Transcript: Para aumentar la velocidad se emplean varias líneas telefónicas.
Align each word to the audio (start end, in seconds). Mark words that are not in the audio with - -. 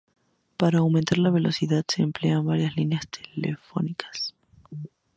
Para 0.57 0.79
aumentar 0.79 1.19
la 1.19 1.29
velocidad 1.29 1.83
se 1.87 2.01
emplean 2.01 2.43
varias 2.47 2.75
líneas 2.75 3.07
telefónicas. 3.35 4.33